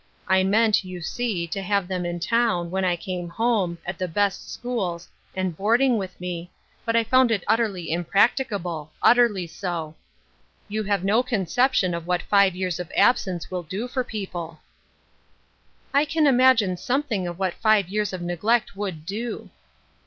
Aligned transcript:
I 0.27 0.43
meant, 0.43 0.83
you 0.83 0.99
see, 0.99 1.45
to 1.49 1.61
have 1.61 1.87
them 1.87 2.07
in 2.07 2.19
town, 2.19 2.71
when 2.71 2.83
I 2.83 2.95
came 2.95 3.29
home, 3.29 3.77
at 3.85 3.99
the 3.99 4.07
best 4.07 4.51
schools, 4.51 5.07
and 5.35 5.55
boarding 5.55 5.95
with 5.99 6.19
me, 6.19 6.49
but 6.85 6.95
I 6.95 7.03
found 7.03 7.29
it 7.29 7.43
utterly 7.45 7.91
impracticable— 7.91 8.91
utterly 9.13 9.45
so. 9.45 9.93
You 10.67 10.81
have 10.85 11.03
no 11.03 11.21
conception 11.21 11.93
of 11.93 12.07
what 12.07 12.23
five 12.23 12.55
years 12.55 12.79
of 12.79 12.91
absence 12.97 13.51
will 13.51 13.61
do 13.61 13.87
fcr 13.87 14.07
people." 14.07 14.61
262 15.91 15.93
Ruth 15.93 15.93
J^skine's 15.93 15.93
Crosses," 15.93 15.93
I 15.93 16.03
can 16.11 16.25
imagine 16.27 16.77
something 16.77 17.27
of 17.27 17.37
what 17.37 17.53
five 17.53 17.87
years 17.87 18.11
of 18.11 18.23
neglect 18.23 18.75
would 18.75 19.05
do." 19.05 19.51